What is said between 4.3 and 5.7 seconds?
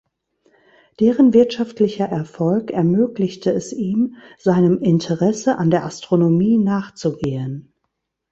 seinem Interesse an